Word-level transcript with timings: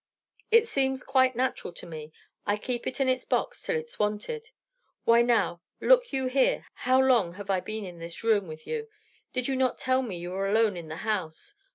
It 0.49 0.67
seems 0.67 1.03
quite 1.03 1.35
natural 1.35 1.71
to 1.73 1.85
me; 1.85 2.11
I 2.47 2.57
keep 2.57 2.87
it 2.87 2.99
in 2.99 3.07
its 3.07 3.23
box 3.23 3.61
till 3.61 3.75
it's 3.75 3.99
wanted. 3.99 4.49
Why 5.03 5.21
now, 5.21 5.61
look 5.79 6.11
you 6.11 6.25
here, 6.25 6.65
how 6.73 6.99
long 6.99 7.33
have 7.33 7.51
I 7.51 7.59
been 7.59 7.85
in 7.85 7.99
this 7.99 8.23
room 8.23 8.47
with 8.47 8.65
you? 8.65 8.89
Did 9.31 9.47
you 9.47 9.55
not 9.55 9.77
tell 9.77 10.01
me 10.01 10.17
you 10.17 10.31
were 10.31 10.47
alone 10.49 10.75
in 10.75 10.87
the 10.87 10.95
house? 11.05 11.53